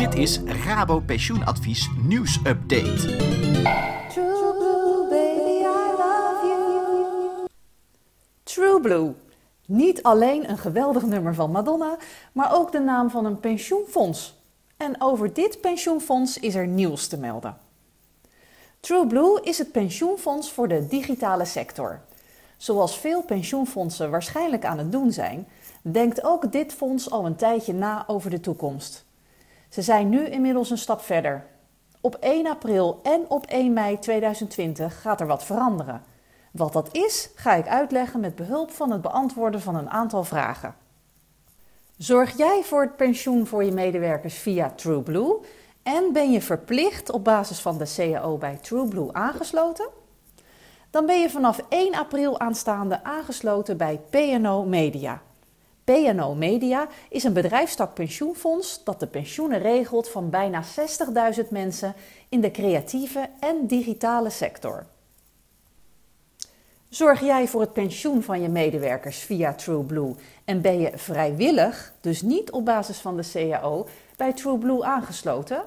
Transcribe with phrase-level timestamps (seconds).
[0.00, 3.16] Dit is Rabo Pensioenadvies nieuwsupdate.
[4.08, 7.46] True Blue, baby, I love you.
[8.42, 9.12] True Blue.
[9.66, 11.96] Niet alleen een geweldig nummer van Madonna,
[12.32, 14.34] maar ook de naam van een pensioenfonds.
[14.76, 17.56] En over dit pensioenfonds is er nieuws te melden.
[18.80, 22.00] True Blue is het pensioenfonds voor de digitale sector.
[22.56, 25.48] Zoals veel pensioenfondsen waarschijnlijk aan het doen zijn,
[25.82, 29.08] denkt ook dit fonds al een tijdje na over de toekomst.
[29.70, 31.46] Ze zijn nu inmiddels een stap verder.
[32.00, 36.02] Op 1 april en op 1 mei 2020 gaat er wat veranderen.
[36.52, 40.74] Wat dat is, ga ik uitleggen met behulp van het beantwoorden van een aantal vragen.
[41.96, 45.40] Zorg jij voor het pensioen voor je medewerkers via TrueBlue
[45.82, 49.88] en ben je verplicht op basis van de CAO bij TrueBlue aangesloten?
[50.90, 55.22] Dan ben je vanaf 1 april aanstaande aangesloten bij PNO Media.
[55.90, 60.62] PNO Media is een bedrijfstak pensioenfonds dat de pensioenen regelt van bijna
[61.42, 61.94] 60.000 mensen
[62.28, 64.86] in de creatieve en digitale sector.
[66.88, 72.22] Zorg jij voor het pensioen van je medewerkers via TrueBlue en ben je vrijwillig, dus
[72.22, 75.62] niet op basis van de CAO, bij TrueBlue aangesloten?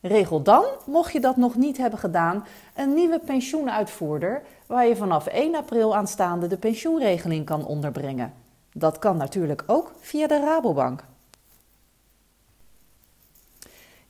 [0.00, 5.26] Regel dan, mocht je dat nog niet hebben gedaan, een nieuwe pensioenuitvoerder waar je vanaf
[5.26, 8.42] 1 april aanstaande de pensioenregeling kan onderbrengen.
[8.72, 11.04] Dat kan natuurlijk ook via de Rabobank.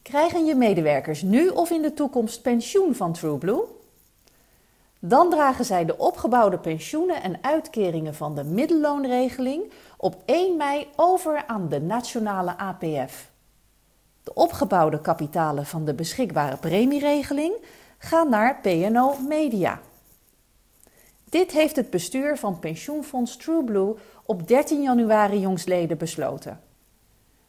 [0.03, 3.65] Krijgen je medewerkers nu of in de toekomst pensioen van TrueBlue?
[4.99, 11.45] Dan dragen zij de opgebouwde pensioenen en uitkeringen van de middelloonregeling op 1 mei over
[11.47, 13.31] aan de nationale APF.
[14.23, 17.55] De opgebouwde kapitalen van de beschikbare premieregeling
[17.99, 19.81] gaan naar PNO Media.
[21.33, 23.95] Dit heeft het bestuur van pensioenfonds TrueBlue
[24.27, 26.61] op 13 januari jongstleden besloten.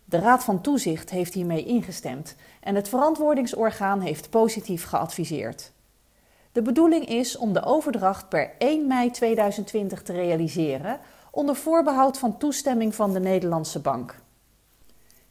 [0.05, 5.71] De Raad van Toezicht heeft hiermee ingestemd en het verantwoordingsorgaan heeft positief geadviseerd.
[6.51, 10.99] De bedoeling is om de overdracht per 1 mei 2020 te realiseren
[11.31, 14.19] onder voorbehoud van toestemming van de Nederlandse Bank.